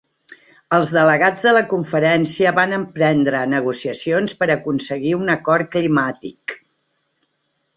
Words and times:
Els 0.77 0.93
delegats 0.95 1.43
de 1.47 1.51
la 1.57 1.61
conferència 1.73 2.53
van 2.61 2.73
emprendre 2.77 3.43
negociacions 3.53 4.35
per 4.41 4.49
aconseguir 4.55 5.13
un 5.19 5.35
acord 5.35 5.71
climàtic. 5.77 6.57